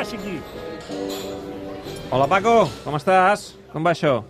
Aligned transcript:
passa 0.00 0.16
aquí? 0.16 0.40
Hola, 2.10 2.26
Paco, 2.26 2.54
com 2.84 2.96
estàs? 2.96 3.50
Com 3.70 3.84
va 3.84 3.92
això? 3.92 4.20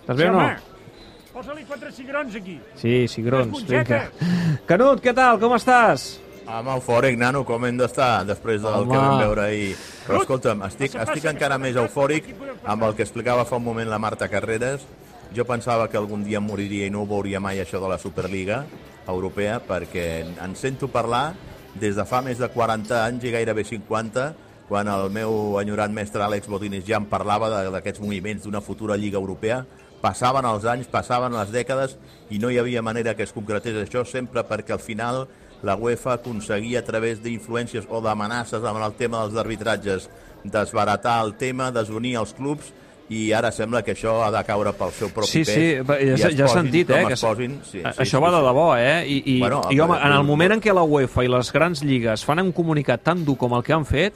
Estàs 0.00 0.16
bé 0.16 0.30
o 0.30 0.32
no? 0.32 0.40
home, 0.40 0.56
Posa-li 1.36 1.66
quatre 1.68 1.90
cigrons 1.92 2.36
aquí. 2.38 2.54
Sí, 2.80 3.04
cigrons, 3.12 3.60
vinga. 3.68 4.06
Canut, 4.70 5.02
què 5.04 5.12
tal? 5.12 5.36
Com 5.42 5.52
estàs? 5.58 6.14
Amb 6.48 6.70
eufòric, 6.72 7.18
nano, 7.20 7.42
com 7.44 7.66
hem 7.68 7.76
d'estar 7.76 8.24
després 8.24 8.62
del 8.62 8.72
Home. 8.72 8.88
que 8.88 9.02
vam 9.02 9.18
veure 9.20 9.44
ahir. 9.44 9.74
Però 10.06 10.22
escolta'm, 10.22 10.62
estic, 10.70 10.94
estic 11.02 11.26
encara 11.28 11.58
més 11.60 11.76
eufòric 11.76 12.30
amb 12.64 12.86
el 12.86 12.96
que 12.96 13.04
explicava 13.04 13.44
fa 13.44 13.58
un 13.60 13.66
moment 13.66 13.90
la 13.90 13.98
Marta 14.00 14.30
Carreras. 14.32 14.86
Jo 15.36 15.44
pensava 15.44 15.90
que 15.90 15.98
algun 16.00 16.24
dia 16.24 16.40
moriria 16.40 16.86
i 16.86 16.94
no 16.94 17.02
ho 17.02 17.10
veuria 17.10 17.42
mai 17.42 17.60
això 17.60 17.82
de 17.82 17.90
la 17.90 17.98
Superliga 17.98 18.62
Europea 19.06 19.58
perquè 19.60 20.24
en 20.24 20.56
sento 20.56 20.88
parlar 20.88 21.34
des 21.74 21.98
de 21.98 22.04
fa 22.08 22.22
més 22.24 22.38
de 22.38 22.48
40 22.48 23.02
anys 23.04 23.26
i 23.26 23.34
gairebé 23.34 23.66
50 23.66 24.45
quan 24.68 24.88
el 24.90 25.10
meu 25.14 25.58
enyorat 25.60 25.92
mestre 25.94 26.24
Àlex 26.26 26.48
Botines 26.50 26.84
ja 26.86 26.98
em 26.98 27.06
parlava 27.06 27.50
d'aquests 27.70 28.02
moviments 28.02 28.44
d'una 28.44 28.62
futura 28.64 28.98
Lliga 28.98 29.18
Europea 29.18 29.64
passaven 30.02 30.44
els 30.44 30.66
anys, 30.68 30.90
passaven 30.90 31.34
les 31.34 31.50
dècades 31.54 31.96
i 32.30 32.40
no 32.42 32.50
hi 32.50 32.58
havia 32.60 32.82
manera 32.82 33.14
que 33.16 33.24
es 33.24 33.34
concretés 33.34 33.78
això 33.80 34.04
sempre 34.04 34.44
perquè 34.46 34.74
al 34.74 34.82
final 34.82 35.24
la 35.66 35.76
UEFA 35.76 36.18
aconseguia 36.18 36.82
a 36.82 36.86
través 36.86 37.22
d'influències 37.22 37.86
o 37.88 38.02
d'amenaces 38.04 38.64
amb 38.64 38.82
el 38.82 38.96
tema 38.98 39.22
dels 39.24 39.38
arbitratges 39.40 40.10
desbaratar 40.44 41.20
el 41.24 41.34
tema, 41.40 41.72
desunir 41.72 42.16
els 42.20 42.34
clubs 42.36 42.72
i 43.08 43.32
ara 43.32 43.52
sembla 43.54 43.82
que 43.86 43.92
això 43.94 44.16
ha 44.26 44.30
de 44.34 44.40
caure 44.44 44.72
pel 44.74 44.90
seu 44.90 45.08
propi 45.14 45.28
Sí, 45.30 45.38
pes. 45.44 45.54
sí, 45.54 45.66
va- 45.86 45.98
ja, 46.00 46.16
ja, 46.16 46.28
he 46.28 46.42
posin 46.42 46.48
sentit, 46.62 46.90
eh? 46.90 47.02
es 47.02 47.08
Que 47.20 47.26
posin, 47.26 47.60
sí, 47.62 47.78
sí, 47.78 47.82
això 47.84 48.18
sí, 48.18 48.22
va 48.24 48.30
de 48.32 48.40
sí. 48.40 48.46
debò, 48.48 48.64
eh? 48.76 49.04
I, 49.06 49.22
i, 49.36 49.38
Bueno, 49.40 49.60
i 49.70 49.78
home, 49.80 49.96
en 50.02 50.12
el 50.12 50.24
moment 50.24 50.52
en 50.56 50.60
què 50.60 50.74
la 50.74 50.82
UEFA 50.82 51.24
i 51.24 51.28
les 51.28 51.52
grans 51.52 51.82
lligues 51.84 52.24
fan 52.24 52.40
un 52.42 52.50
comunicat 52.52 53.02
tan 53.02 53.24
dur 53.24 53.36
com 53.36 53.54
el 53.54 53.62
que 53.62 53.72
han 53.72 53.84
fet, 53.86 54.14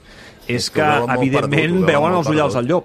és 0.48 0.70
que 0.70 0.82
evidentment, 0.82 1.70
perdut, 1.78 1.86
veuen 1.86 2.14
els 2.18 2.28
ullals 2.28 2.56
al 2.56 2.66
llop. 2.66 2.84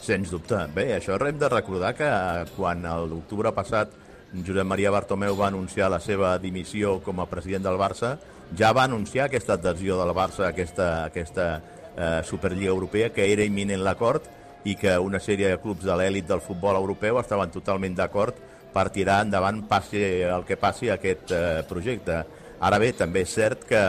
Sens 0.00 0.30
dubte. 0.32 0.56
Bé, 0.74 0.96
això 0.96 1.14
hem 1.28 1.38
de 1.38 1.48
recordar 1.48 1.94
que 1.94 2.10
quan 2.56 2.82
l'octubre 2.82 3.52
passat 3.52 3.90
Josep 4.32 4.64
Maria 4.66 4.90
Bartomeu 4.90 5.36
va 5.36 5.48
anunciar 5.48 5.88
la 5.90 6.00
seva 6.00 6.38
dimissió 6.38 7.00
com 7.02 7.20
a 7.20 7.26
president 7.26 7.62
del 7.66 7.76
Barça, 7.78 8.16
ja 8.56 8.72
va 8.72 8.84
anunciar 8.84 9.26
aquesta 9.26 9.54
adhesió 9.54 9.96
del 9.98 10.14
Barça 10.14 10.44
a 10.46 10.48
aquesta, 10.48 11.04
aquesta 11.04 11.62
eh, 11.96 12.20
Superliga 12.24 12.70
Europea, 12.70 13.10
que 13.12 13.32
era 13.32 13.44
imminent 13.44 13.82
l'acord 13.84 14.22
i 14.64 14.76
que 14.76 14.96
una 14.98 15.20
sèrie 15.22 15.48
de 15.48 15.60
clubs 15.62 15.84
de 15.86 15.96
l'èlit 15.96 16.26
del 16.28 16.42
futbol 16.44 16.76
europeu 16.76 17.20
estaven 17.20 17.52
totalment 17.52 17.96
d'acord 17.96 18.36
per 18.74 18.88
tirar 18.94 19.22
endavant, 19.24 19.62
passi 19.68 20.02
el 20.22 20.44
que 20.46 20.58
passi, 20.60 20.90
aquest 20.90 21.32
eh, 21.34 21.62
projecte. 21.68 22.22
Ara 22.60 22.78
bé, 22.78 22.92
també 22.92 23.24
és 23.24 23.34
cert 23.34 23.64
que 23.66 23.80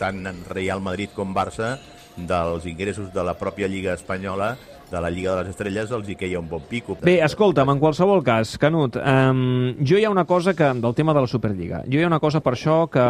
tant 0.00 0.24
Real 0.50 0.82
Madrid 0.84 1.14
com 1.14 1.34
Barça 1.34 1.76
dels 2.16 2.66
ingressos 2.66 3.12
de 3.14 3.22
la 3.24 3.36
pròpia 3.38 3.68
Lliga 3.68 3.94
Espanyola, 3.94 4.56
de 4.90 5.00
la 5.00 5.10
Lliga 5.10 5.34
de 5.34 5.42
les 5.42 5.54
Estrelles, 5.54 5.90
els 5.90 6.08
hi 6.08 6.16
queia 6.18 6.40
un 6.40 6.48
bon 6.48 6.62
pico. 6.68 6.96
Bé, 7.02 7.18
escolta'm, 7.24 7.70
en 7.72 7.80
qualsevol 7.82 8.22
cas, 8.26 8.56
Canut, 8.60 8.98
um, 9.00 9.74
jo 9.86 9.98
hi 9.98 10.06
ha 10.06 10.12
una 10.12 10.26
cosa 10.28 10.54
que, 10.54 10.68
del 10.80 10.94
tema 10.94 11.14
de 11.16 11.24
la 11.24 11.30
Superliga, 11.30 11.82
jo 11.86 11.98
hi 11.98 12.04
ha 12.04 12.10
una 12.10 12.20
cosa 12.22 12.40
per 12.44 12.54
això 12.54 12.78
que, 12.92 13.04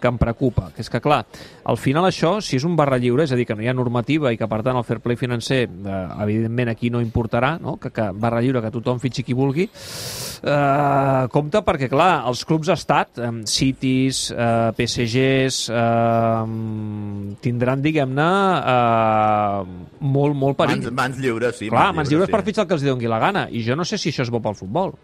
que 0.00 0.12
em 0.12 0.20
preocupa, 0.20 0.70
que 0.74 0.84
és 0.84 0.90
que, 0.92 1.00
clar, 1.04 1.22
al 1.64 1.80
final 1.80 2.06
això, 2.08 2.34
si 2.44 2.58
és 2.60 2.66
un 2.68 2.76
barra 2.76 3.00
lliure, 3.00 3.24
és 3.24 3.32
a 3.32 3.38
dir, 3.38 3.46
que 3.48 3.56
no 3.56 3.64
hi 3.64 3.70
ha 3.70 3.76
normativa 3.76 4.32
i 4.32 4.40
que, 4.40 4.48
per 4.50 4.60
tant, 4.66 4.78
el 4.78 4.86
fair 4.88 5.00
play 5.04 5.18
financer, 5.20 5.62
eh, 5.68 6.02
evidentment, 6.26 6.72
aquí 6.72 6.92
no 6.92 7.02
importarà, 7.04 7.54
no? 7.62 7.78
Que, 7.80 7.92
que 7.94 8.10
barra 8.12 8.42
lliure, 8.44 8.62
que 8.64 8.72
tothom 8.74 9.00
fitxi 9.02 9.24
qui 9.26 9.36
vulgui, 9.38 9.68
eh, 9.68 11.24
compte 11.32 11.64
perquè, 11.64 11.88
clar, 11.92 12.10
els 12.28 12.44
clubs 12.48 12.72
estat, 12.74 13.18
eh, 13.18 13.32
Cities, 13.48 14.24
eh, 14.36 14.72
PSGs, 14.76 15.62
eh, 15.72 17.36
tindran, 17.40 17.82
diguem-ne, 17.82 18.30
eh, 18.76 19.88
molt, 20.00 20.36
molt 20.36 20.60
perill. 20.60 20.82
Mans, 20.82 20.96
mans 21.00 21.21
lliures, 21.22 21.56
sí. 21.58 21.70
Clar, 21.72 21.90
mans 21.96 22.10
lliures 22.10 22.28
sí. 22.28 22.34
per 22.34 22.44
fitxar 22.44 22.66
el 22.66 22.70
que 22.70 22.78
els 22.80 22.86
doni 22.86 23.10
la 23.10 23.22
gana. 23.22 23.46
I 23.50 23.64
jo 23.64 23.78
no 23.78 23.86
sé 23.88 23.98
si 23.98 24.12
això 24.12 24.26
és 24.26 24.32
bo 24.34 24.42
pel 24.44 24.58
futbol. 24.58 24.96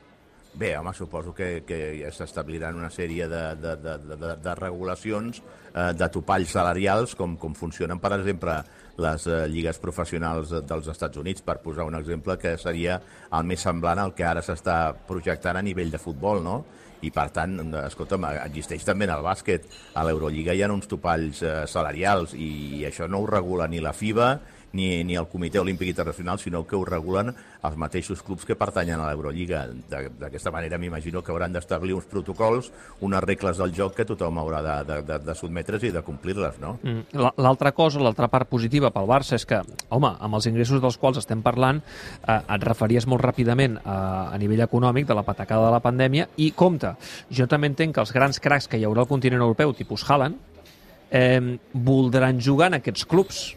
Bé, 0.58 0.72
home, 0.76 0.90
suposo 0.94 1.30
que, 1.34 1.62
que 1.62 1.76
ja 2.00 2.10
s'establiran 2.10 2.74
una 2.74 2.88
sèrie 2.90 3.28
de, 3.30 3.42
de, 3.62 3.76
de, 3.78 3.94
de, 4.02 4.16
de, 4.16 4.30
de 4.42 4.54
regulacions, 4.58 5.38
eh, 5.70 5.92
de 5.94 6.08
topalls 6.10 6.50
salarials, 6.50 7.14
com, 7.14 7.36
com 7.38 7.54
funcionen, 7.54 8.00
per 8.02 8.16
exemple, 8.16 8.56
les 8.98 9.28
eh, 9.28 9.44
lligues 9.52 9.78
professionals 9.78 10.50
dels 10.66 10.90
Estats 10.90 11.20
Units, 11.20 11.44
per 11.46 11.60
posar 11.62 11.86
un 11.86 11.94
exemple 12.00 12.34
que 12.42 12.56
seria 12.58 12.98
el 13.30 13.46
més 13.46 13.62
semblant 13.62 14.02
al 14.02 14.16
que 14.18 14.26
ara 14.26 14.42
s'està 14.42 14.80
projectant 15.06 15.60
a 15.60 15.62
nivell 15.62 15.94
de 15.94 16.02
futbol, 16.02 16.42
no? 16.42 16.58
I, 17.06 17.12
per 17.14 17.28
tant, 17.30 17.60
escolta'm, 17.84 18.26
existeix 18.48 18.82
també 18.82 19.06
en 19.06 19.14
el 19.14 19.22
bàsquet. 19.22 19.68
A 19.94 20.02
l'Eurolliga 20.02 20.56
hi 20.56 20.64
ha 20.66 20.72
uns 20.74 20.90
topalls 20.90 21.44
eh, 21.46 21.58
salarials 21.70 22.34
i, 22.34 22.80
i 22.80 22.86
això 22.88 23.06
no 23.06 23.22
ho 23.22 23.30
regula 23.30 23.70
ni 23.70 23.78
la 23.78 23.94
FIBA 23.94 24.32
ni, 24.72 25.02
ni 25.04 25.16
el 25.16 25.26
Comitè 25.28 25.58
Olímpic 25.60 25.88
Internacional, 25.88 26.38
sinó 26.38 26.66
que 26.66 26.76
ho 26.76 26.84
regulen 26.84 27.32
els 27.64 27.76
mateixos 27.80 28.20
clubs 28.22 28.44
que 28.44 28.54
pertanyen 28.56 29.00
a 29.00 29.08
l'Eurolliga. 29.08 29.64
D'aquesta 29.88 30.50
manera 30.54 30.78
m'imagino 30.78 31.22
que 31.24 31.32
hauran 31.32 31.52
d'establir 31.52 31.94
uns 31.96 32.04
protocols, 32.06 32.70
unes 33.00 33.22
regles 33.24 33.56
del 33.58 33.72
joc 33.74 33.94
que 33.96 34.04
tothom 34.04 34.38
haurà 34.38 34.60
de, 34.62 34.76
de, 34.92 34.98
de, 35.08 35.18
de 35.24 35.34
sotmetre's 35.34 35.82
i 35.88 35.92
de 35.94 36.02
complir-les, 36.04 36.58
no? 36.60 36.78
Mm. 36.82 37.06
La- 37.18 37.32
L'altra 37.48 37.72
cosa, 37.72 37.98
l'altra 38.02 38.28
part 38.28 38.48
positiva 38.50 38.90
pel 38.92 39.06
Barça 39.08 39.34
és 39.38 39.46
que, 39.48 39.62
home, 39.88 40.10
amb 40.20 40.34
els 40.36 40.46
ingressos 40.50 40.82
dels 40.84 40.98
quals 41.00 41.18
estem 41.22 41.40
parlant, 41.42 41.80
eh, 42.26 42.38
et 42.38 42.64
referies 42.68 43.06
molt 43.08 43.24
ràpidament 43.24 43.78
a, 43.84 43.98
a 44.34 44.38
nivell 44.38 44.60
econòmic 44.66 45.06
de 45.08 45.16
la 45.16 45.24
patacada 45.24 45.66
de 45.66 45.72
la 45.72 45.80
pandèmia 45.84 46.28
i, 46.36 46.50
compte, 46.52 46.92
jo 47.30 47.46
també 47.48 47.70
entenc 47.72 47.94
que 47.96 48.04
els 48.04 48.12
grans 48.12 48.38
cracs 48.38 48.68
que 48.68 48.76
hi 48.78 48.84
haurà 48.84 49.02
al 49.06 49.10
continent 49.10 49.40
europeu, 49.40 49.72
tipus 49.72 50.04
Haaland, 50.10 50.36
eh, 51.10 51.58
voldran 51.72 52.38
jugar 52.40 52.68
en 52.72 52.78
aquests 52.82 53.06
clubs 53.08 53.56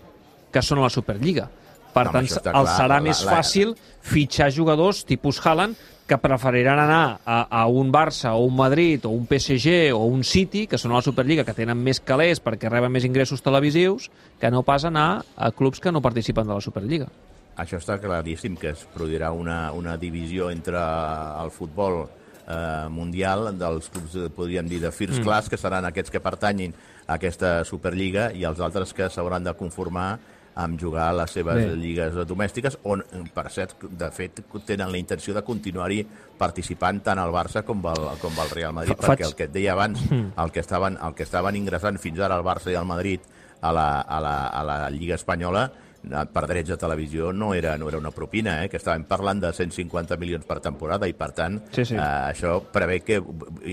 que 0.51 0.61
són 0.61 0.79
a 0.79 0.87
la 0.87 0.89
Superliga. 0.93 1.49
Per 1.91 2.05
Home, 2.07 2.11
tant, 2.13 2.27
els 2.29 2.39
clar, 2.39 2.65
serà 2.77 2.87
la- 2.95 3.01
més 3.03 3.23
la- 3.25 3.33
fàcil 3.37 3.73
fitxar 4.01 4.51
jugadors 4.51 5.03
tipus 5.05 5.41
Haaland 5.45 5.75
que 6.07 6.17
preferiran 6.17 6.79
anar 6.79 7.19
a, 7.25 7.41
a 7.49 7.65
un 7.67 7.91
Barça 7.91 8.33
o 8.35 8.45
un 8.45 8.55
Madrid 8.55 9.05
o 9.05 9.09
un 9.15 9.25
PSG 9.27 9.91
o 9.95 10.05
un 10.05 10.23
City, 10.23 10.65
que 10.67 10.77
són 10.77 10.91
a 10.91 10.95
la 10.99 11.01
Superliga, 11.01 11.43
que 11.47 11.53
tenen 11.55 11.77
més 11.79 11.99
calés 12.03 12.41
perquè 12.43 12.69
reben 12.69 12.91
més 12.91 13.05
ingressos 13.07 13.41
televisius, 13.43 14.09
que 14.39 14.49
no 14.51 14.63
pas 14.63 14.83
anar 14.85 15.23
a 15.37 15.51
clubs 15.51 15.79
que 15.79 15.91
no 15.91 16.01
participen 16.01 16.47
de 16.47 16.53
la 16.53 16.61
Superliga. 16.63 17.07
Això 17.57 17.77
està 17.77 17.99
claríssim, 17.99 18.55
que 18.57 18.71
es 18.71 18.83
produirà 18.95 19.31
una, 19.31 19.71
una 19.71 19.95
divisió 19.97 20.49
entre 20.51 20.79
el 20.79 21.51
futbol 21.51 22.05
eh, 22.47 22.87
mundial 22.89 23.51
dels 23.59 23.87
clubs, 23.91 24.15
eh, 24.15 24.29
podríem 24.35 24.67
dir, 24.67 24.79
de 24.81 24.91
first 24.91 25.21
class, 25.23 25.47
que 25.49 25.57
seran 25.59 25.85
aquests 25.85 26.11
que 26.11 26.19
pertanyin 26.23 26.73
a 27.07 27.13
aquesta 27.19 27.63
Superliga, 27.67 28.31
i 28.33 28.43
els 28.47 28.59
altres 28.59 28.91
que 28.93 29.07
s'hauran 29.09 29.43
de 29.43 29.53
conformar 29.53 30.17
amb 30.55 30.79
jugar 30.79 31.09
a 31.09 31.13
les 31.21 31.31
seves 31.31 31.55
Bé. 31.55 31.75
Lligues 31.79 32.15
domèstiques, 32.27 32.77
on, 32.83 33.03
per 33.33 33.45
cert, 33.51 33.77
de 33.87 34.09
fet, 34.11 34.41
tenen 34.67 34.91
la 34.91 34.97
intenció 34.99 35.33
de 35.33 35.43
continuar-hi 35.47 36.01
participant 36.37 36.99
tant 37.05 37.19
el 37.23 37.31
Barça 37.31 37.63
com 37.63 37.79
el, 37.87 38.01
com 38.21 38.33
el 38.43 38.49
Real 38.51 38.73
Madrid, 38.73 38.95
Fa- 38.97 39.13
perquè 39.13 39.23
faig- 39.23 39.29
el 39.29 39.35
que 39.39 39.47
et 39.47 39.53
deia 39.53 39.73
abans, 39.73 40.01
el 40.11 40.51
que 40.51 40.59
estaven, 40.59 40.97
el 41.01 41.13
que 41.15 41.23
estaven 41.23 41.55
ingressant 41.55 41.97
fins 42.03 42.19
ara 42.19 42.35
el 42.39 42.43
Barça 42.43 42.71
i 42.73 42.75
el 42.75 42.85
Madrid 42.89 43.21
a 43.61 43.71
la, 43.71 43.87
a 44.01 44.19
la, 44.19 44.35
a 44.47 44.63
la 44.65 44.77
Lliga 44.89 45.15
Espanyola 45.15 45.67
eh, 46.03 46.25
per 46.33 46.47
drets 46.49 46.71
de 46.73 46.77
televisió 46.81 47.31
no 47.31 47.53
era, 47.53 47.77
no 47.77 47.87
era 47.87 47.99
una 48.01 48.11
propina, 48.11 48.63
eh? 48.65 48.69
que 48.69 48.79
estàvem 48.81 49.05
parlant 49.07 49.39
de 49.43 49.53
150 49.53 50.17
milions 50.17 50.45
per 50.49 50.59
temporada 50.59 51.07
i, 51.07 51.13
per 51.13 51.31
tant, 51.37 51.61
Sí, 51.71 51.85
sí. 51.85 51.95
Eh, 51.95 52.01
això 52.33 52.57
prevé 52.73 52.99
que 53.05 53.21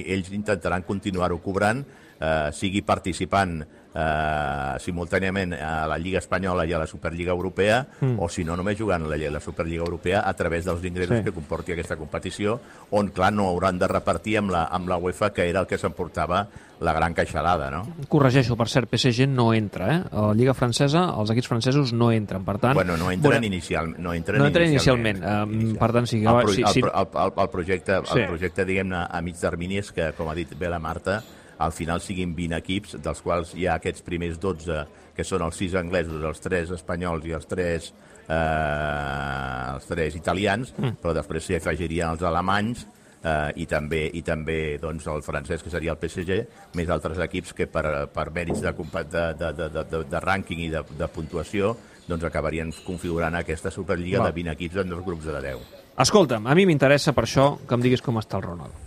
ells 0.05 0.31
intentaran 0.37 0.85
continuar-ho 0.87 1.41
cobrant, 1.43 1.83
eh, 2.21 2.51
sigui 2.53 2.83
participant 2.85 3.63
eh, 3.95 4.79
simultàniament 4.83 5.55
a 5.55 5.87
la 5.89 5.99
Lliga 5.99 6.19
Espanyola 6.23 6.65
i 6.69 6.73
a 6.73 6.79
la 6.83 6.87
Superliga 6.87 7.33
Europea, 7.33 7.81
mm. 8.01 8.17
o 8.19 8.29
si 8.29 8.45
no, 8.45 8.57
només 8.57 8.79
jugant 8.79 9.05
a 9.05 9.11
la, 9.11 9.19
la 9.31 9.41
Superliga 9.41 9.83
Europea 9.85 10.23
a 10.27 10.33
través 10.35 10.65
dels 10.69 10.85
ingressos 10.85 11.19
Sí. 11.19 11.25
que 11.25 11.33
comporti 11.33 11.73
aquesta 11.73 11.97
competició, 11.97 12.59
on, 12.91 13.09
clar, 13.11 13.33
no 13.33 13.49
hauran 13.49 13.79
de 13.79 13.89
repartir 13.89 14.37
amb 14.39 14.51
la, 14.55 14.65
amb 14.71 14.89
la 14.89 14.97
UEFA, 14.99 15.33
que 15.33 15.49
era 15.49 15.61
el 15.61 15.67
que 15.67 15.79
s'emportava 15.79 16.47
la 16.81 16.93
gran 16.95 17.13
caixalada, 17.13 17.73
no? 17.75 17.81
Corregeixo, 18.07 18.55
per 18.57 18.69
cert, 18.71 18.87
PSG 18.93 19.27
no 19.27 19.49
entra, 19.53 19.89
eh? 19.97 20.03
A 20.13 20.29
la 20.29 20.35
Lliga 20.39 20.55
francesa, 20.55 21.09
els 21.19 21.33
equips 21.35 21.49
francesos 21.51 21.93
no 21.93 22.13
entren, 22.15 22.45
per 22.47 22.59
tant... 22.63 22.75
Bueno, 22.79 22.97
no 22.97 23.11
entren 23.11 23.41
veurem- 23.41 23.47
inicial, 23.49 23.91
no 23.99 24.13
entren 24.15 24.39
No 24.39 24.47
entren 24.47 24.69
inicialment. 24.71 25.19
inicialment, 25.19 25.75
eh, 25.75 25.79
per 25.81 25.91
tant, 25.97 26.07
sí 26.07 26.21
que 26.21 26.29
el, 26.31 26.39
pro, 26.45 26.53
sí, 26.55 26.63
el, 26.63 26.69
sí. 26.77 26.81
el, 26.85 27.09
el, 27.25 27.33
el 27.43 27.49
projecte, 27.51 27.99
Sí. 28.13 28.21
el 28.21 28.29
projecte 28.29 28.65
diguem-ne, 28.69 29.03
a 29.11 29.21
mig 29.27 29.35
termini 29.41 29.79
és 29.83 29.91
que, 29.93 30.13
com 30.15 30.29
ha 30.31 30.37
dit 30.39 30.55
bé 30.59 30.69
la 30.71 30.79
Marta, 30.79 31.19
al 31.59 31.73
final 31.75 32.01
siguin 32.01 32.35
20 32.37 32.59
equips, 32.59 32.97
dels 33.03 33.23
quals 33.25 33.55
hi 33.59 33.67
ha 33.67 33.79
aquests 33.79 34.05
primers 34.07 34.39
12, 34.43 34.85
que 35.17 35.27
són 35.27 35.43
els 35.43 35.59
6 35.59 35.75
anglesos, 35.81 36.23
els 36.23 36.45
3 36.45 36.71
espanyols 36.77 37.27
i 37.27 37.35
els 37.35 37.49
3, 37.51 37.89
eh, 38.29 39.75
els 39.75 39.91
3 39.91 40.21
italians, 40.21 40.73
mm. 40.77 41.01
però 41.03 41.17
després 41.17 41.49
s'hi 41.49 41.59
afegirien 41.59 42.15
els 42.15 42.23
alemanys, 42.23 42.87
eh, 43.23 43.51
i 43.59 43.67
també, 43.67 44.05
i 44.15 44.23
també 44.23 44.79
doncs, 44.81 45.09
el 45.11 45.25
francès, 45.27 45.65
que 45.65 45.73
seria 45.75 45.97
el 45.97 46.01
PSG, 46.01 46.41
més 46.79 46.91
altres 46.95 47.19
equips 47.27 47.55
que 47.59 47.67
per, 47.67 47.85
per 48.15 48.29
mèrits 48.35 48.63
de, 48.63 48.73
de, 48.73 49.25
de, 49.43 49.53
de, 49.59 49.71
de, 49.83 50.03
de 50.15 50.23
rànquing 50.25 50.63
i 50.69 50.71
de, 50.75 50.85
de 50.99 51.11
puntuació 51.11 51.75
doncs 52.09 52.25
acabarien 52.25 52.71
configurant 52.87 53.35
aquesta 53.37 53.71
Superliga 53.71 54.23
Va. 54.23 54.31
de 54.31 54.39
20 54.39 54.55
equips 54.55 54.81
en 54.81 54.95
dos 54.95 55.03
grups 55.05 55.27
de 55.29 55.43
10. 55.45 55.75
Escolta'm, 56.01 56.47
a 56.49 56.55
mi 56.57 56.65
m'interessa 56.65 57.13
per 57.13 57.27
això 57.27 57.51
que 57.67 57.77
em 57.77 57.85
diguis 57.85 58.05
com 58.05 58.17
està 58.23 58.39
el 58.39 58.47
Ronald. 58.47 58.87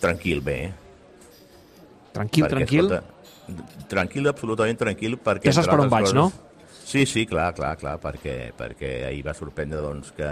Tranquil, 0.00 0.40
bé. 0.44 0.56
eh? 0.62 0.83
Tranquil, 2.14 2.46
Perquè, 2.46 2.56
tranquil. 2.56 2.86
Escolta, 2.86 3.14
Tranquil, 3.90 4.28
absolutament 4.30 4.78
tranquil, 4.80 5.18
perquè... 5.20 5.50
Ja 5.50 5.58
saps 5.58 5.68
per 5.68 5.80
on 5.82 5.90
vaig, 5.92 6.12
no? 6.16 6.30
Sí, 6.84 7.04
sí, 7.08 7.24
clar, 7.28 7.50
clar, 7.56 7.74
clar, 7.80 7.98
perquè, 8.00 8.52
perquè 8.56 8.92
ahir 9.08 9.24
va 9.26 9.34
sorprendre 9.36 9.82
doncs, 9.84 10.12
que 10.16 10.30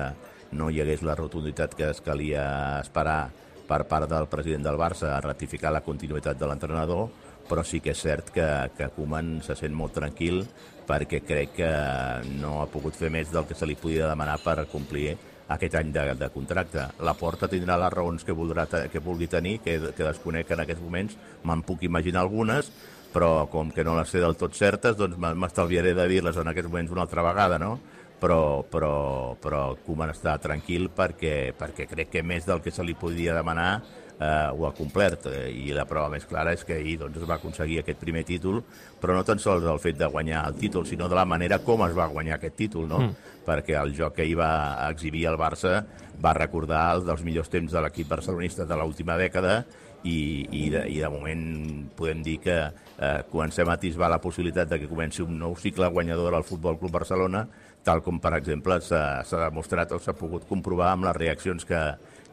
no 0.56 0.68
hi 0.70 0.80
hagués 0.82 1.02
la 1.04 1.16
rotunditat 1.18 1.74
que 1.76 1.90
es 1.90 2.00
calia 2.04 2.44
esperar 2.80 3.26
per 3.68 3.82
part 3.88 4.08
del 4.10 4.28
president 4.32 4.64
del 4.66 4.80
Barça 4.80 5.14
a 5.16 5.20
ratificar 5.24 5.72
la 5.72 5.82
continuïtat 5.84 6.38
de 6.40 6.48
l'entrenador, 6.48 7.08
però 7.48 7.64
sí 7.66 7.80
que 7.84 7.92
és 7.92 8.00
cert 8.00 8.30
que, 8.32 8.46
que 8.76 8.90
Koeman 8.94 9.38
se 9.44 9.56
sent 9.58 9.74
molt 9.76 9.96
tranquil 9.96 10.42
perquè 10.88 11.22
crec 11.24 11.56
que 11.56 11.70
no 12.40 12.60
ha 12.62 12.68
pogut 12.70 12.96
fer 12.98 13.10
més 13.12 13.32
del 13.32 13.46
que 13.48 13.56
se 13.58 13.68
li 13.68 13.76
podia 13.78 14.10
demanar 14.10 14.38
per 14.44 14.66
complir 14.72 15.16
aquest 15.54 15.76
any 15.78 15.92
de, 15.94 16.06
de 16.18 16.28
contracte. 16.34 16.86
La 17.04 17.14
Porta 17.18 17.48
tindrà 17.50 17.76
les 17.80 17.92
raons 17.92 18.24
que, 18.24 18.34
voldrà, 18.36 18.66
que 18.92 19.04
vulgui 19.04 19.28
tenir, 19.30 19.58
que, 19.64 19.78
que 19.96 20.06
desconec 20.06 20.50
en 20.52 20.64
aquests 20.64 20.82
moments, 20.82 21.16
me'n 21.44 21.64
puc 21.66 21.84
imaginar 21.88 22.24
algunes, 22.24 22.70
però 23.12 23.46
com 23.52 23.70
que 23.70 23.84
no 23.84 23.96
les 23.98 24.12
sé 24.12 24.22
del 24.22 24.38
tot 24.40 24.56
certes, 24.56 24.96
doncs 24.96 25.18
m'estalviaré 25.20 25.92
de 25.94 26.06
dir-les 26.08 26.38
en 26.40 26.48
aquests 26.52 26.70
moments 26.70 26.94
una 26.94 27.04
altra 27.04 27.24
vegada, 27.26 27.58
no? 27.60 27.76
Però, 28.22 28.62
però, 28.70 29.34
però 29.42 29.62
Koeman 29.82 30.12
està 30.12 30.36
tranquil 30.38 30.86
perquè, 30.94 31.52
perquè 31.58 31.88
crec 31.90 32.12
que 32.12 32.22
més 32.22 32.46
del 32.46 32.62
que 32.62 32.70
se 32.70 32.84
li 32.86 32.94
podia 32.94 33.34
demanar 33.34 33.82
eh, 34.18 34.48
ho 34.52 34.66
ha 34.66 34.72
complert 34.76 35.26
eh, 35.30 35.50
i 35.50 35.74
la 35.76 35.86
prova 35.88 36.10
més 36.12 36.26
clara 36.28 36.54
és 36.56 36.64
que 36.64 36.76
ahir 36.78 36.98
doncs, 37.00 37.18
es 37.20 37.28
va 37.28 37.38
aconseguir 37.40 37.80
aquest 37.82 38.00
primer 38.00 38.24
títol 38.28 38.62
però 39.00 39.16
no 39.16 39.24
tan 39.26 39.40
sols 39.42 39.66
el 39.68 39.80
fet 39.82 39.98
de 39.98 40.08
guanyar 40.10 40.46
el 40.48 40.58
títol 40.60 40.86
sinó 40.86 41.08
de 41.08 41.18
la 41.18 41.26
manera 41.28 41.60
com 41.64 41.84
es 41.86 41.96
va 41.96 42.10
guanyar 42.12 42.38
aquest 42.38 42.56
títol 42.64 42.88
no? 42.88 43.00
mm. 43.02 43.30
perquè 43.46 43.78
el 43.80 43.94
joc 43.98 44.18
que 44.20 44.26
hi 44.28 44.34
va 44.38 44.52
exhibir 44.90 45.26
el 45.30 45.40
Barça 45.40 45.80
va 46.22 46.34
recordar 46.38 46.84
els 46.96 47.06
dels 47.08 47.24
millors 47.26 47.50
temps 47.50 47.72
de 47.72 47.80
l'equip 47.82 48.10
barcelonista 48.10 48.68
de 48.68 48.78
l'última 48.78 49.18
dècada 49.18 49.62
i, 50.04 50.46
i, 50.50 50.68
de, 50.70 50.80
i 50.90 50.98
de 51.00 51.08
moment 51.12 51.42
podem 51.96 52.22
dir 52.26 52.38
que 52.42 52.56
eh, 52.58 53.22
comencem 53.30 53.68
a 53.68 53.76
atisbar 53.78 54.08
la 54.10 54.20
possibilitat 54.20 54.68
de 54.72 54.80
que 54.82 54.88
comenci 54.90 55.22
un 55.22 55.36
nou 55.38 55.54
cicle 55.56 55.86
guanyador 55.94 56.34
al 56.34 56.44
Futbol 56.48 56.78
Club 56.80 56.90
Barcelona 56.98 57.44
tal 57.82 57.98
com, 58.02 58.20
per 58.22 58.34
exemple, 58.38 58.76
s'ha 58.80 59.24
demostrat 59.48 59.90
o 59.90 59.98
s'ha 59.98 60.12
pogut 60.14 60.44
comprovar 60.46 60.92
amb 60.92 61.08
les 61.08 61.16
reaccions 61.16 61.64
que, 61.66 61.80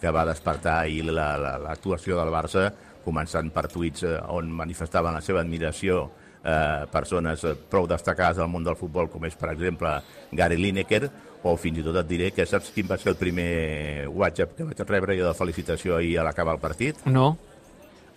que 0.02 0.12
va 0.14 0.26
despertar 0.30 0.80
ahir 0.84 1.08
la- 1.10 1.38
la- 1.42 1.56
l'actuació 1.58 2.20
del 2.20 2.30
Barça, 2.30 2.68
començant 3.06 3.50
per 3.54 3.68
tuits 3.68 4.04
eh, 4.06 4.20
on 4.30 4.52
manifestaven 4.54 5.14
la 5.18 5.22
seva 5.26 5.42
admiració 5.42 6.04
eh, 6.44 6.86
persones 6.94 7.42
eh, 7.50 7.56
prou 7.70 7.88
destacades 7.90 8.38
al 8.38 8.48
món 8.54 8.64
del 8.64 8.78
futbol, 8.78 9.10
com 9.10 9.26
és, 9.26 9.34
per 9.36 9.50
exemple, 9.56 9.90
Gary 10.38 10.58
Lineker, 10.62 11.10
o 11.42 11.56
fins 11.58 11.80
i 11.82 11.84
tot 11.88 11.98
et 11.98 12.08
diré 12.08 12.30
que 12.36 12.46
saps 12.46 12.70
quin 12.76 12.86
va 12.90 12.98
ser 13.02 13.14
el 13.16 13.18
primer 13.18 14.08
WhatsApp 14.12 14.54
que 14.58 14.66
vaig 14.70 14.86
rebre 14.86 15.18
jo 15.18 15.30
de 15.32 15.34
felicitació 15.38 15.96
ahir 15.98 16.18
a 16.20 16.26
l'acabar 16.28 16.54
el 16.58 16.62
partit? 16.62 17.02
No? 17.08 17.32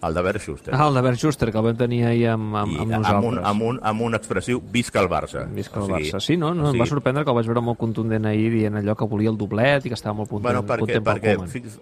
El 0.02 0.14
de 0.14 0.22
Bert 0.22 0.40
Schuster. 0.42 0.74
Ah, 0.74 0.88
el 0.88 0.94
de 0.94 1.00
Bert 1.00 1.16
Schuster, 1.16 1.52
que 1.52 1.58
el 1.58 1.64
vam 1.64 1.76
tenir 1.78 2.00
ahir 2.04 2.26
amb, 2.32 2.56
amb, 2.56 2.72
I 2.72 2.78
amb 2.82 2.92
amb, 2.92 3.04
nosaltres. 3.04 3.32
un, 3.32 3.38
amb, 3.46 3.62
un, 3.62 3.78
amb 3.82 4.02
un 4.02 4.14
expressiu 4.18 4.60
visca 4.72 4.98
el 5.00 5.08
Barça. 5.08 5.44
Visca 5.54 5.78
el 5.78 5.84
O 5.84 5.86
sigui, 5.86 6.08
Barça. 6.10 6.20
Sí, 6.20 6.36
no? 6.36 6.48
no 6.54 6.64
o 6.64 6.72
em 6.72 6.80
va 6.80 6.84
sigui, 6.84 6.88
sorprendre 6.96 7.22
que 7.24 7.30
el 7.30 7.36
vaig 7.36 7.46
veure 7.46 7.62
molt 7.62 7.78
contundent 7.78 8.26
ahir 8.26 8.50
dient 8.50 8.80
allò 8.80 8.96
que 8.98 9.06
volia 9.06 9.30
el 9.30 9.38
doblet 9.38 9.86
i 9.86 9.92
que 9.92 9.94
estava 9.94 10.14
molt 10.18 10.28
content, 10.28 10.48
Bueno, 10.50 10.64
perquè, 10.66 10.80
content 10.80 11.06
perquè 11.06 11.36
Koeman. 11.36 11.48
fix, 11.48 11.78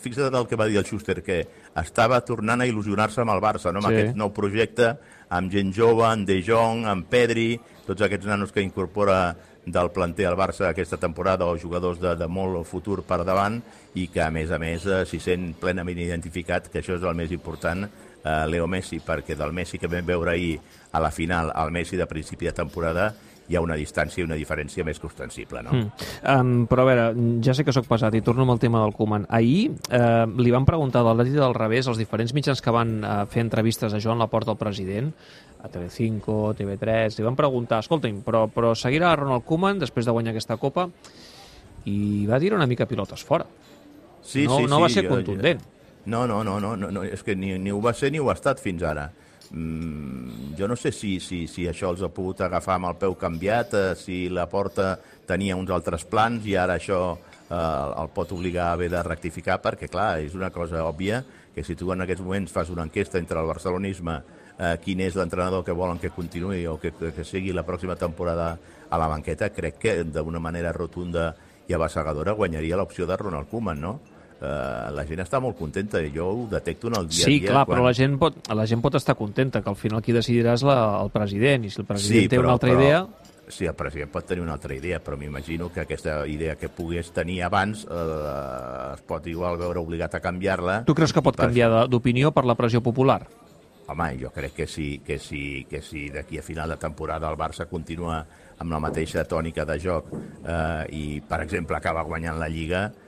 fixa't 0.00 0.28
en 0.28 0.38
el 0.42 0.46
que 0.46 0.56
va 0.56 0.66
dir 0.70 0.78
el 0.78 0.84
Schuster, 0.86 1.22
que 1.24 1.40
estava 1.74 2.20
tornant 2.24 2.60
a 2.62 2.66
il·lusionar-se 2.70 3.20
amb 3.26 3.34
el 3.34 3.40
Barça, 3.42 3.72
no? 3.72 3.80
amb 3.82 3.88
Sí. 3.88 3.94
aquest 3.96 4.16
nou 4.16 4.30
projecte, 4.32 4.92
amb 5.28 5.52
gent 5.52 5.72
jove, 5.74 6.04
amb 6.06 6.26
De 6.28 6.40
Jong, 6.44 6.86
amb 6.86 7.06
Pedri, 7.10 7.56
tots 7.86 8.02
aquests 8.02 8.26
nanos 8.26 8.52
que 8.52 8.64
incorpora 8.64 9.36
del 9.66 9.90
planter 9.90 10.28
al 10.28 10.38
Barça 10.38 10.68
aquesta 10.68 10.96
temporada 10.96 11.46
o 11.46 11.58
jugadors 11.58 11.98
de, 11.98 12.14
de 12.14 12.28
molt 12.30 12.62
futur 12.70 13.00
per 13.02 13.24
davant 13.26 13.58
i 13.98 14.06
que, 14.06 14.22
a 14.22 14.30
més 14.30 14.52
a 14.54 14.60
més, 14.62 14.86
eh, 14.86 15.02
s'hi 15.08 15.18
sent 15.22 15.48
plenament 15.58 15.98
identificat, 15.98 16.70
que 16.70 16.78
això 16.80 16.94
és 16.94 17.06
el 17.06 17.18
més 17.18 17.34
important, 17.34 17.82
eh, 18.22 18.44
Leo 18.46 18.68
Messi, 18.70 19.00
perquè 19.02 19.34
del 19.34 19.52
Messi 19.52 19.82
que 19.82 19.90
vam 19.90 20.06
veure 20.06 20.36
ahir 20.36 20.60
a 20.92 21.02
la 21.02 21.10
final 21.10 21.50
al 21.54 21.74
Messi 21.74 21.98
de 21.98 22.06
principi 22.06 22.46
de 22.46 22.54
temporada 22.54 23.10
hi 23.48 23.56
ha 23.56 23.60
una 23.62 23.76
distància 23.78 24.22
i 24.22 24.26
una 24.26 24.34
diferència 24.38 24.84
més 24.84 24.98
que 24.98 25.06
ostensible, 25.06 25.62
no? 25.62 25.72
Mm. 25.72 26.06
Um, 26.32 26.52
però 26.66 26.82
a 26.82 26.88
veure, 26.88 27.06
ja 27.46 27.54
sé 27.54 27.64
que 27.64 27.74
sóc 27.74 27.86
pesat 27.86 28.14
i 28.18 28.22
torno 28.26 28.42
amb 28.42 28.56
el 28.56 28.62
tema 28.62 28.82
del 28.82 28.94
Koeman. 28.96 29.26
Ahir 29.30 29.70
eh, 29.90 30.24
li 30.42 30.50
van 30.54 30.66
preguntar 30.66 31.04
del 31.06 31.22
dret 31.22 31.32
i 31.34 31.38
del 31.38 31.54
revés 31.54 31.86
als 31.86 32.00
diferents 32.00 32.34
mitjans 32.34 32.62
que 32.62 32.74
van 32.74 32.96
eh, 33.04 33.12
fer 33.30 33.44
entrevistes 33.44 33.94
a 33.94 34.00
Joan 34.02 34.18
Laporta, 34.18 34.50
el 34.56 34.58
president, 34.58 35.12
a 35.62 35.70
TV5, 35.70 36.56
TV3, 36.58 37.18
li 37.18 37.24
van 37.26 37.38
preguntar, 37.38 37.78
escolta'm, 37.84 38.20
però, 38.26 38.46
però 38.52 38.74
seguirà 38.74 39.14
Ronald 39.16 39.46
Koeman 39.46 39.78
després 39.82 40.06
de 40.06 40.14
guanyar 40.14 40.34
aquesta 40.34 40.58
Copa? 40.60 40.88
I 41.86 42.26
va 42.26 42.40
dir 42.42 42.52
una 42.54 42.66
mica 42.66 42.86
pilotes 42.90 43.22
fora. 43.22 43.46
Sí, 44.26 44.44
no, 44.46 44.58
sí, 44.58 44.66
no 44.66 44.80
va 44.82 44.88
sí, 44.90 44.98
ser 44.98 45.06
jo- 45.06 45.14
contundent. 45.14 45.62
No, 46.06 46.26
no, 46.26 46.42
no, 46.44 46.58
no, 46.60 46.76
no, 46.76 46.90
no 46.90 47.02
és 47.02 47.22
que 47.26 47.34
ni, 47.34 47.56
ni 47.58 47.70
ho 47.74 47.80
va 47.82 47.92
ser 47.94 48.12
ni 48.14 48.18
ho 48.22 48.28
ha 48.30 48.34
estat 48.34 48.60
fins 48.62 48.82
ara. 48.86 49.08
Mm, 49.50 50.54
jo 50.58 50.66
no 50.68 50.76
sé 50.76 50.92
si, 50.92 51.20
si, 51.20 51.46
si 51.46 51.66
això 51.68 51.92
els 51.92 52.02
ha 52.02 52.10
pogut 52.12 52.40
agafar 52.42 52.76
amb 52.80 52.90
el 52.90 52.98
peu 53.00 53.14
canviat, 53.18 53.74
eh, 53.74 53.94
si 53.98 54.26
la 54.28 54.48
porta 54.50 54.96
tenia 55.26 55.56
uns 55.56 55.70
altres 55.70 56.04
plans 56.08 56.46
i 56.46 56.56
ara 56.58 56.78
això 56.80 57.00
eh, 57.14 57.54
el 57.54 58.10
pot 58.14 58.32
obligar 58.34 58.70
a 58.70 58.72
haver 58.76 58.90
de 58.90 59.02
rectificar, 59.02 59.60
perquè, 59.62 59.90
clar, 59.92 60.16
és 60.24 60.34
una 60.34 60.50
cosa 60.50 60.84
òbvia 60.86 61.22
que 61.54 61.64
si 61.64 61.74
tu 61.74 61.92
en 61.92 62.04
aquests 62.04 62.24
moments 62.24 62.52
fas 62.52 62.68
una 62.68 62.84
enquesta 62.84 63.18
entre 63.18 63.40
el 63.40 63.48
barcelonisme 63.48 64.18
eh, 64.58 64.76
quin 64.82 65.00
és 65.04 65.16
l'entrenador 65.16 65.64
que 65.64 65.76
volen 65.76 66.00
que 66.02 66.12
continuï 66.12 66.66
o 66.68 66.76
que, 66.80 66.92
que, 66.92 67.24
sigui 67.24 67.54
la 67.54 67.64
pròxima 67.66 67.96
temporada 67.96 68.56
a 68.90 68.98
la 68.98 69.08
banqueta, 69.08 69.50
crec 69.54 69.78
que 69.80 69.94
d'una 70.04 70.42
manera 70.42 70.74
rotunda 70.76 71.34
i 71.66 71.74
abassegadora 71.74 72.36
guanyaria 72.36 72.76
l'opció 72.78 73.06
de 73.06 73.16
Ronald 73.16 73.50
Koeman, 73.50 73.80
no? 73.80 73.98
Eh, 74.36 74.90
la 74.92 75.04
gent 75.08 75.22
està 75.24 75.38
molt 75.40 75.56
contenta 75.56 76.00
i 76.04 76.10
jo 76.12 76.26
ho 76.28 76.46
detecto 76.50 76.90
en 76.90 76.96
el 76.98 77.06
dia 77.08 77.24
Sí, 77.24 77.38
a 77.38 77.40
dia. 77.40 77.50
clar, 77.54 77.62
però 77.66 77.84
la 77.86 77.94
gent, 77.96 78.18
pot, 78.20 78.34
la 78.52 78.66
gent 78.68 78.82
pot 78.84 78.94
estar 78.98 79.14
contenta, 79.16 79.62
que 79.62 79.70
al 79.72 79.76
final 79.80 80.02
qui 80.04 80.12
decidirà 80.12 80.52
és 80.58 80.62
la, 80.66 81.00
el 81.00 81.08
president, 81.14 81.64
i 81.64 81.70
si 81.70 81.80
el 81.80 81.86
president 81.88 82.28
té 82.30 82.38
una 82.42 82.52
altra 82.52 82.74
idea... 82.74 83.06
Sí, 83.48 83.64
el 83.64 83.76
president 83.78 84.10
pot 84.10 84.26
tenir 84.26 84.42
una 84.42 84.56
altra 84.58 84.74
idea, 84.74 84.98
però 84.98 85.14
m'imagino 85.16 85.68
que 85.72 85.84
aquesta 85.84 86.26
idea 86.26 86.56
que 86.58 86.68
pogués 86.68 87.12
tenir 87.14 87.44
abans 87.46 87.84
eh, 87.88 88.94
es 88.96 89.02
pot 89.06 89.24
igual 89.30 89.56
veure 89.56 89.78
obligat 89.78 90.16
a 90.18 90.20
canviar-la. 90.20 90.80
Tu 90.84 90.94
creus 90.98 91.14
que 91.14 91.22
pot 91.22 91.36
per 91.38 91.46
canviar 91.46 91.86
d'opinió 91.88 92.32
per 92.34 92.44
la 92.44 92.56
pressió 92.58 92.82
popular? 92.82 93.20
Home, 93.86 94.08
jo 94.18 94.32
crec 94.34 94.52
que 94.52 94.66
sí, 94.66 94.98
que 95.06 95.20
sí, 95.22 95.64
que 95.70 95.78
sí 95.80 96.08
d'aquí 96.10 96.40
a 96.40 96.42
final 96.42 96.74
de 96.74 96.76
temporada 96.76 97.30
el 97.30 97.38
Barça 97.38 97.68
continua 97.70 98.18
amb 98.58 98.72
la 98.72 98.80
mateixa 98.82 99.22
tònica 99.24 99.64
de 99.64 99.78
joc 99.78 100.10
eh, 100.42 100.84
i, 100.90 101.04
per 101.22 101.40
exemple, 101.44 101.76
acaba 101.78 102.02
guanyant 102.02 102.40
la 102.42 102.48
Lliga, 102.50 102.88
eh, 102.90 103.05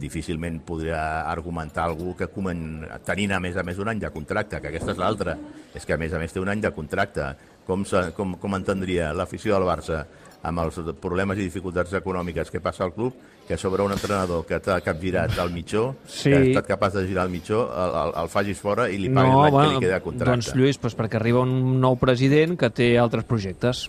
difícilment 0.00 0.60
podrà 0.66 1.24
argumentar 1.30 1.86
algú 1.88 2.14
que 2.16 2.28
comen, 2.32 2.84
tenint 3.06 3.32
a 3.32 3.40
més 3.40 3.56
a 3.56 3.64
més 3.66 3.78
un 3.80 3.88
any 3.88 4.02
de 4.02 4.10
contracte, 4.12 4.60
que 4.60 4.68
aquesta 4.72 4.92
és 4.92 5.00
l'altra, 5.00 5.36
és 5.74 5.86
que 5.86 5.94
a 5.96 6.00
més 6.00 6.12
a 6.12 6.20
més 6.20 6.32
té 6.32 6.40
un 6.42 6.48
any 6.52 6.60
de 6.64 6.72
contracte. 6.76 7.30
Com, 7.64 7.84
se, 7.88 8.10
com, 8.12 8.34
com 8.36 8.54
entendria 8.58 9.12
l'afició 9.16 9.54
del 9.56 9.64
Barça 9.64 10.02
amb 10.44 10.60
els 10.60 10.76
problemes 11.00 11.38
i 11.40 11.46
dificultats 11.46 11.94
econòmiques 11.96 12.50
que 12.52 12.60
passa 12.60 12.84
al 12.84 12.92
club, 12.92 13.14
que 13.48 13.56
sobre 13.56 13.82
un 13.84 13.92
entrenador 13.92 14.42
que 14.44 14.58
t'ha 14.60 14.76
capgirat 14.84 15.38
al 15.40 15.48
mitjó, 15.52 15.94
Sí. 16.06 16.28
que 16.28 16.36
ha 16.36 16.42
estat 16.50 16.66
capaç 16.74 16.98
de 16.98 17.06
girar 17.08 17.24
al 17.24 17.30
mitjó, 17.32 17.62
el, 17.72 17.96
el, 18.02 18.12
el 18.22 18.28
facis 18.28 18.60
fora 18.60 18.90
i 18.92 18.98
li 19.00 19.08
paguis 19.08 19.32
l'any 19.40 19.56
que 19.56 19.72
li 19.72 19.80
queda 19.86 20.00
contracte. 20.04 20.30
doncs 20.34 20.52
Lluís, 20.54 20.76
doncs 20.80 20.96
perquè 21.00 21.16
arriba 21.16 21.40
un 21.48 21.80
nou 21.80 21.96
president 21.96 22.58
que 22.60 22.68
té 22.70 22.90
altres 23.00 23.24
projectes. 23.24 23.86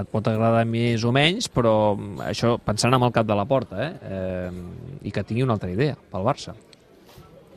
Et 0.00 0.08
pot 0.08 0.28
agradar 0.28 0.64
més 0.68 1.04
o 1.04 1.12
menys, 1.12 1.50
però 1.52 1.94
mm, 1.94 2.22
això 2.30 2.54
pensant 2.64 2.94
amb 2.96 3.08
el 3.08 3.14
cap 3.14 3.28
de 3.28 3.36
la 3.36 3.48
porta, 3.48 3.80
eh? 3.84 3.92
eh 4.08 5.08
i 5.08 5.10
que 5.10 5.24
tingui 5.26 5.42
una 5.42 5.56
altra 5.58 5.72
idea 5.72 5.96
pel 6.12 6.24
Barça. 6.24 6.54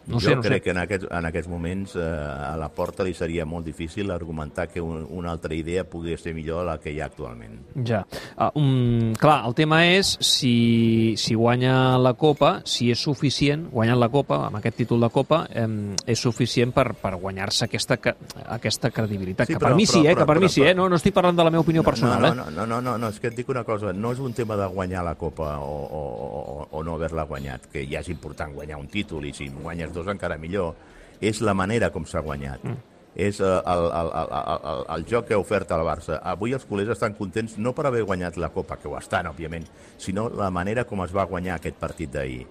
No 0.08 0.20
jo 0.20 0.30
sé, 0.30 0.36
no 0.36 0.42
crec 0.42 0.60
sé. 0.60 0.62
que 0.62 0.70
en 0.72 0.78
aquests, 0.78 1.08
en 1.10 1.26
aquests 1.26 1.50
moments 1.50 1.96
eh, 1.96 2.02
a 2.02 2.56
la 2.60 2.70
porta 2.70 3.04
li 3.04 3.14
seria 3.18 3.46
molt 3.46 3.66
difícil 3.66 4.12
argumentar 4.12 4.68
que 4.70 4.82
un, 4.82 5.06
una 5.10 5.32
altra 5.32 5.56
idea 5.56 5.84
podria 5.84 6.18
ser 6.18 6.34
millor 6.36 6.66
la 6.66 6.78
que 6.80 6.92
hi 6.94 7.00
ha 7.02 7.08
actualment. 7.08 7.60
Ja. 7.88 8.04
Uh, 8.38 8.50
um, 8.60 9.14
clar, 9.18 9.40
el 9.48 9.56
tema 9.58 9.82
és 9.88 10.16
si, 10.22 11.16
si 11.18 11.34
guanya 11.36 11.98
la 11.98 12.14
Copa, 12.14 12.60
si 12.66 12.92
és 12.94 13.02
suficient, 13.02 13.68
guanyant 13.72 14.00
la 14.00 14.10
Copa, 14.14 14.44
amb 14.48 14.60
aquest 14.60 14.78
títol 14.84 15.02
de 15.02 15.10
Copa, 15.10 15.42
um, 15.64 15.96
és 16.06 16.20
suficient 16.22 16.72
per, 16.76 16.92
per 17.02 17.16
guanyar-se 17.22 17.66
aquesta, 17.66 17.98
aquesta 18.46 18.92
credibilitat. 18.92 19.48
Sí, 19.48 19.54
que 19.56 19.60
per 19.60 19.72
però- 19.72 19.76
mi 19.80 19.86
sí, 19.86 20.00
però- 20.00 20.06
eh? 20.06 20.14
però- 20.14 20.20
que 20.20 20.26
per 20.34 20.40
mi 20.40 20.46
però- 20.46 20.54
sí, 20.54 20.64
eh? 20.64 20.76
No, 20.76 20.88
no 20.90 20.96
estic 21.02 21.14
parlant 21.16 21.38
de 21.38 21.44
la 21.44 21.50
meva 21.50 21.62
opinió 21.66 21.84
personal, 21.84 22.22
no, 22.22 22.28
eh? 22.28 22.36
no, 22.36 22.46
no, 22.52 22.66
no, 22.68 22.82
no, 22.82 22.98
no, 22.98 23.10
és 23.10 23.20
que 23.20 23.28
et 23.34 23.36
dic 23.36 23.50
una 23.50 23.64
cosa, 23.64 23.94
no 23.94 24.12
és 24.12 24.20
un 24.20 24.34
tema 24.34 24.56
de 24.56 24.68
guanyar 24.68 25.04
la 25.04 25.16
Copa 25.16 25.58
o, 25.60 25.74
o, 25.86 26.04
o, 26.62 26.68
o 26.72 26.84
no 26.84 26.96
haver-la 26.96 27.24
guanyat, 27.26 27.68
que 27.72 27.88
ja 27.90 28.00
és 28.06 28.10
important 28.14 28.54
guanyar 28.54 28.78
un 28.78 28.88
títol 28.88 29.26
i 29.26 29.34
si 29.34 29.50
guanyes 29.50 29.94
dos 29.96 30.12
encara 30.12 30.38
millor, 30.42 30.76
és 31.22 31.42
la 31.42 31.56
manera 31.56 31.92
com 31.94 32.06
s'ha 32.08 32.24
guanyat. 32.26 32.64
Mm. 32.64 32.92
És 33.16 33.40
eh, 33.40 33.48
el, 33.48 33.86
el, 33.86 34.10
el, 34.12 34.34
el, 34.36 34.66
el, 34.72 34.84
el 34.98 35.06
joc 35.08 35.30
que 35.30 35.38
ha 35.38 35.40
ofert 35.40 35.72
el 35.72 35.86
Barça. 35.88 36.20
Avui 36.34 36.54
els 36.56 36.68
culers 36.68 36.92
estan 36.92 37.16
contents 37.16 37.56
no 37.58 37.72
per 37.76 37.88
haver 37.88 38.04
guanyat 38.04 38.38
la 38.42 38.52
Copa, 38.52 38.76
que 38.82 38.92
ho 38.92 38.98
estan, 39.00 39.32
òbviament, 39.32 39.68
sinó 39.98 40.28
la 40.30 40.52
manera 40.52 40.84
com 40.84 41.04
es 41.06 41.16
va 41.16 41.28
guanyar 41.30 41.56
aquest 41.56 41.80
partit 41.80 42.12
d'ahir. 42.12 42.44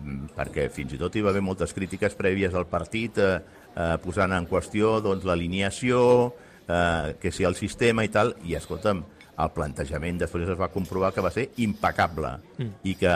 Mm, 0.00 0.30
perquè 0.36 0.68
fins 0.72 0.94
i 0.94 1.00
tot 1.00 1.16
hi 1.16 1.22
va 1.24 1.32
haver 1.34 1.42
moltes 1.44 1.74
crítiques 1.76 2.14
prèvies 2.16 2.54
al 2.54 2.68
partit 2.70 3.18
eh, 3.18 3.32
eh, 3.74 3.96
posant 4.02 4.32
en 4.32 4.46
qüestió 4.48 5.00
doncs, 5.04 5.26
l'alineació, 5.28 6.02
eh, 6.64 7.16
que 7.20 7.32
si 7.34 7.44
el 7.44 7.58
sistema 7.58 8.06
i 8.06 8.12
tal, 8.12 8.32
i 8.46 8.56
escolta'm, 8.56 9.02
el 9.40 9.52
plantejament 9.56 10.18
després 10.20 10.48
es 10.52 10.58
va 10.60 10.68
comprovar 10.72 11.12
que 11.16 11.24
va 11.24 11.32
ser 11.32 11.46
impecable 11.64 12.34
mm. 12.58 12.72
i 12.88 12.94
que 13.00 13.12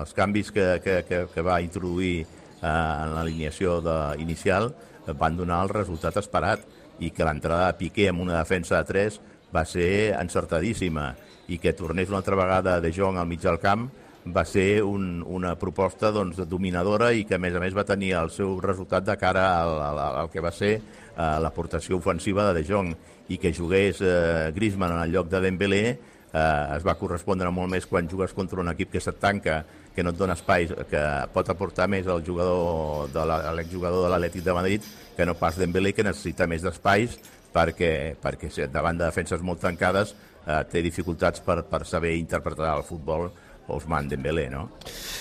els 0.00 0.14
canvis 0.16 0.52
que, 0.56 0.66
que, 0.84 1.00
que, 1.08 1.24
que 1.34 1.44
va 1.44 1.60
introduir 1.64 2.14
eh, 2.24 2.39
en 2.62 3.14
l'alineació 3.16 3.80
inicial 4.18 4.70
eh, 4.70 5.14
van 5.16 5.36
donar 5.36 5.62
el 5.64 5.72
resultat 5.72 6.16
esperat 6.20 6.66
i 7.00 7.10
que 7.10 7.24
l'entrada 7.24 7.70
de 7.70 7.78
Piqué 7.80 8.10
amb 8.10 8.20
una 8.20 8.38
defensa 8.38 8.80
de 8.80 8.92
3 8.92 9.20
va 9.54 9.64
ser 9.66 10.14
encertadíssima 10.18 11.14
i 11.50 11.58
que 11.58 11.72
tornés 11.74 12.08
una 12.08 12.20
altra 12.20 12.36
vegada 12.38 12.80
De 12.80 12.92
Jong 12.94 13.18
al 13.18 13.26
mig 13.26 13.40
del 13.42 13.58
camp 13.58 13.88
va 14.26 14.44
ser 14.44 14.82
un, 14.84 15.22
una 15.26 15.54
proposta 15.58 16.10
doncs, 16.12 16.42
dominadora 16.48 17.10
i 17.16 17.24
que 17.24 17.38
a 17.38 17.40
més 17.40 17.56
a 17.56 17.62
més 17.62 17.76
va 17.76 17.86
tenir 17.88 18.12
el 18.18 18.30
seu 18.30 18.58
resultat 18.60 19.06
de 19.06 19.16
cara 19.16 19.46
al, 19.62 19.80
al, 19.80 20.00
al 20.22 20.30
que 20.30 20.44
va 20.44 20.52
ser 20.52 20.74
eh, 20.76 21.38
l'aportació 21.40 21.96
ofensiva 21.96 22.44
de 22.50 22.60
De 22.60 22.66
Jong 22.68 22.92
i 23.32 23.38
que 23.40 23.54
jugués 23.56 24.02
eh, 24.04 24.52
Griezmann 24.54 24.92
en 24.98 25.02
el 25.06 25.16
lloc 25.16 25.30
de 25.32 25.40
Dembélé 25.40 25.84
eh, 26.32 26.76
es 26.76 26.86
va 26.86 26.96
correspondre 27.00 27.50
molt 27.54 27.70
més 27.72 27.86
quan 27.86 28.08
jugues 28.08 28.34
contra 28.36 28.60
un 28.62 28.70
equip 28.72 28.92
que 28.94 29.02
se't 29.02 29.20
tanca, 29.20 29.62
que 29.94 30.04
no 30.06 30.14
et 30.14 30.18
dona 30.18 30.36
espais, 30.38 30.72
que 30.90 31.02
pot 31.34 31.48
aportar 31.50 31.88
més 31.90 32.06
al 32.06 32.24
jugador 32.26 33.10
de 33.10 33.26
l'exjugador 33.58 34.06
de 34.06 34.12
l'Atlètic 34.12 34.46
de 34.46 34.54
Madrid 34.54 34.88
que 35.16 35.26
no 35.26 35.34
pas 35.34 35.58
Dembélé, 35.58 35.92
que 35.92 36.06
necessita 36.06 36.46
més 36.46 36.62
d'espais 36.62 37.18
perquè, 37.52 38.16
perquè 38.22 38.50
davant 38.70 38.98
de 38.98 39.04
defenses 39.08 39.42
molt 39.42 39.60
tancades 39.60 40.14
eh, 40.46 40.62
té 40.70 40.82
dificultats 40.82 41.42
per, 41.44 41.62
per 41.68 41.84
saber 41.84 42.14
interpretar 42.16 42.76
el 42.76 42.86
futbol 42.86 43.30
Ousmane 43.74 44.10
Dembélé, 44.10 44.48
no? 44.52 44.66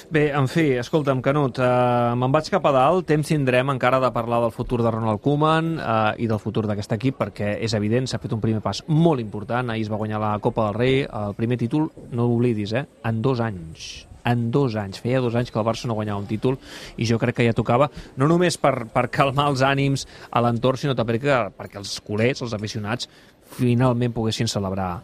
Bé, 0.10 0.30
en 0.34 0.50
fi, 0.50 0.72
escolta'm, 0.82 1.22
Canut, 1.22 1.60
eh, 1.62 1.70
me'n 2.18 2.34
vaig 2.34 2.50
cap 2.50 2.66
a 2.66 2.74
dalt, 2.74 3.06
temps 3.10 3.30
tindrem 3.30 3.70
encara 3.76 4.00
de 4.02 4.10
parlar 4.16 4.42
del 4.42 4.56
futur 4.56 4.82
de 4.82 4.92
Ronald 4.92 5.22
Koeman 5.22 5.76
eh, 5.78 6.26
i 6.26 6.28
del 6.32 6.42
futur 6.42 6.66
d'aquest 6.66 6.98
equip, 6.98 7.20
perquè 7.22 7.56
és 7.62 7.78
evident, 7.78 8.10
s'ha 8.10 8.22
fet 8.22 8.34
un 8.34 8.42
primer 8.42 8.64
pas 8.66 8.82
molt 8.88 9.22
important, 9.22 9.70
ahir 9.70 9.86
es 9.86 9.94
va 9.94 10.02
guanyar 10.02 10.22
la 10.24 10.36
Copa 10.42 10.70
del 10.70 10.80
Rei, 10.82 11.02
el 11.06 11.38
primer 11.38 11.62
títol, 11.62 11.92
no 12.12 12.26
l'oblidis, 12.26 12.74
eh, 12.74 12.86
en 13.06 13.22
dos 13.22 13.42
anys 13.46 13.90
en 14.30 14.52
dos 14.52 14.76
anys. 14.76 15.00
Feia 15.02 15.22
dos 15.24 15.36
anys 15.36 15.52
que 15.52 15.60
el 15.60 15.66
Barça 15.66 15.88
no 15.88 15.96
guanyava 15.98 16.22
un 16.22 16.28
títol 16.30 16.58
i 16.98 17.08
jo 17.10 17.20
crec 17.22 17.40
que 17.40 17.48
ja 17.48 17.56
tocava, 17.56 17.90
no 18.20 18.28
només 18.30 18.60
per, 18.62 18.90
per 18.94 19.08
calmar 19.14 19.50
els 19.54 19.64
ànims 19.66 20.06
a 20.30 20.44
l'entorn, 20.44 20.78
sinó 20.82 20.96
també 20.98 21.18
perquè, 21.18 21.42
perquè 21.58 21.80
els 21.82 21.96
culers, 22.06 22.44
els 22.46 22.54
aficionats, 22.54 23.10
finalment 23.58 24.14
poguessin 24.14 24.48
celebrar 24.48 25.00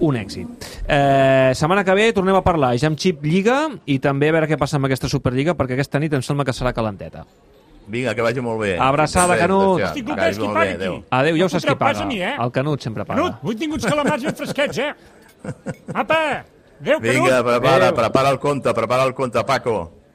un 0.00 0.16
èxit. 0.16 0.46
Eh, 0.86 1.50
setmana 1.58 1.84
que 1.84 1.94
ve 1.94 2.12
tornem 2.14 2.36
a 2.38 2.42
parlar 2.46 2.76
ja 2.78 2.86
amb 2.90 2.98
Xip 2.98 3.24
Lliga 3.26 3.64
i 3.86 3.98
també 3.98 4.28
a 4.30 4.36
veure 4.36 4.48
què 4.50 4.58
passa 4.60 4.78
amb 4.78 4.86
aquesta 4.86 5.10
Superliga 5.10 5.56
perquè 5.58 5.74
aquesta 5.74 5.98
nit 5.98 6.14
em 6.14 6.22
sembla 6.22 6.46
que 6.46 6.54
serà 6.54 6.72
calenteta. 6.72 7.24
Vinga, 7.88 8.12
que 8.14 8.22
vagi 8.22 8.42
molt 8.44 8.60
bé. 8.60 8.76
Abraçada, 8.78 9.38
Canut. 9.40 9.80
Estic 9.80 10.06
content 10.06 10.36
que 10.36 10.48
pagui 10.52 10.74
aquí. 10.76 11.04
Adéu, 11.10 11.38
ja 11.40 11.46
ho 11.46 11.48
saps 11.48 11.64
qui 11.64 11.74
paga. 11.80 12.04
Mi, 12.04 12.20
eh? 12.20 12.34
El 12.36 12.52
Canut 12.52 12.84
sempre 12.84 13.06
paga. 13.08 13.16
Canut, 13.16 13.38
vull 13.42 13.56
tinguts 13.56 13.88
calamars 13.88 14.26
ben 14.28 14.36
fresquets, 14.36 14.78
eh? 14.84 14.92
Apa! 15.94 16.18
Adéu, 16.82 17.00
Canut. 17.00 17.08
Vinga, 17.08 17.40
prepara, 17.46 17.94
prepara 17.96 18.34
el 18.36 18.38
conte, 18.38 18.74
prepara 18.76 19.08
el 19.08 19.14
conte, 19.16 19.42
Paco. 19.44 19.97